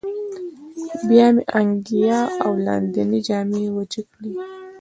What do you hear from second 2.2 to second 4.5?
او لاندینۍ جامې وچې کړې.